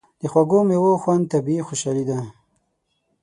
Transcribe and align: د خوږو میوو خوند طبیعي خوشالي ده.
د 0.19 0.21
خوږو 0.31 0.59
میوو 0.69 1.01
خوند 1.03 1.23
طبیعي 1.33 1.63
خوشالي 1.67 2.03
ده. 2.09 2.19